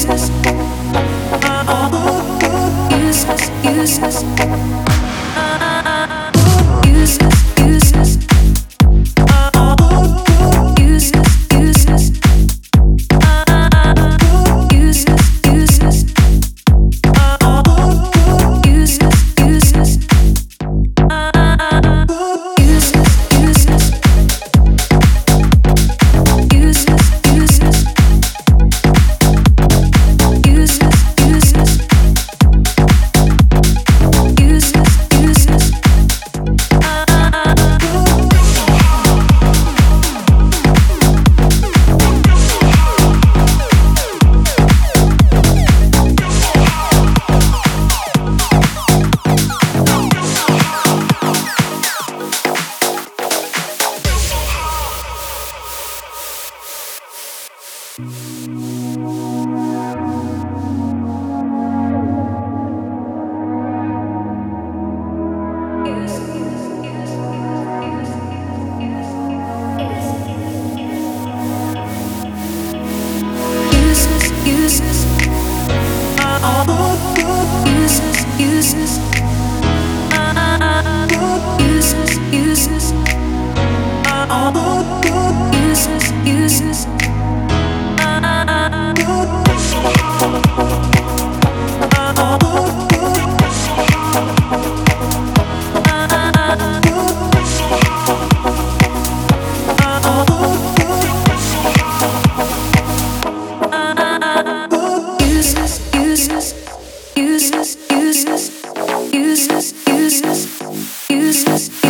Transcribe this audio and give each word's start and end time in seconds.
Jesus. 0.00 0.39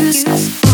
Useless. 0.00 0.65